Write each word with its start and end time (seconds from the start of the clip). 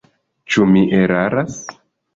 Ĉu 0.55 0.65
mi 0.71 0.83
eraras? 1.03 1.65